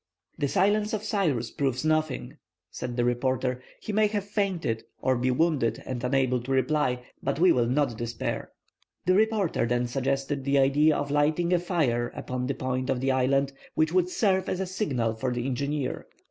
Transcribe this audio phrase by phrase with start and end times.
[0.39, 2.37] "The silence of Cyrus proves nothing,"
[2.71, 3.61] said the reporter.
[3.79, 7.99] "He may have fainted, or be wounded, and unable to reply, but we will not
[7.99, 8.49] despair."
[9.05, 13.11] The reporter then suggested the idea of lighting a fire upon the point of the
[13.11, 16.07] island, which would serve as a signal for the engineer.